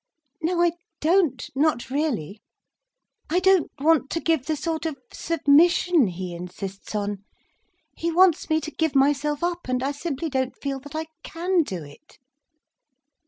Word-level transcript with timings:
"No—I 0.41 0.71
don't—not 0.99 1.91
really. 1.91 2.41
I 3.29 3.37
don't 3.37 3.71
want 3.77 4.09
to 4.09 4.19
give 4.19 4.47
the 4.47 4.55
sort 4.55 4.87
of 4.87 4.97
submission 5.13 6.07
he 6.07 6.33
insists 6.33 6.95
on. 6.95 7.23
He 7.95 8.11
wants 8.11 8.49
me 8.49 8.59
to 8.61 8.71
give 8.71 8.95
myself 8.95 9.43
up—and 9.43 9.83
I 9.83 9.91
simply 9.91 10.31
don't 10.31 10.57
feel 10.59 10.79
that 10.79 10.95
I 10.95 11.05
can 11.21 11.61
do 11.61 11.83
it." 11.83 12.17